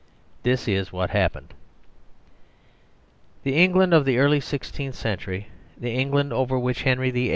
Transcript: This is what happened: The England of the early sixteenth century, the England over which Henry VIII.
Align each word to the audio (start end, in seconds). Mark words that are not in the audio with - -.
This 0.41 0.67
is 0.67 0.91
what 0.91 1.11
happened: 1.11 1.53
The 3.43 3.53
England 3.55 3.93
of 3.93 4.03
the 4.03 4.17
early 4.17 4.39
sixteenth 4.39 4.95
century, 4.95 5.49
the 5.77 5.91
England 5.93 6.33
over 6.33 6.57
which 6.57 6.81
Henry 6.81 7.11
VIII. 7.11 7.29